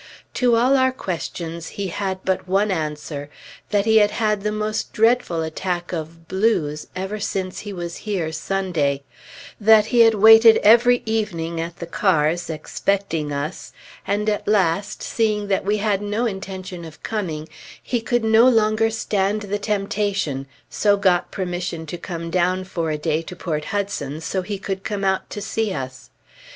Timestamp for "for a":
22.63-22.97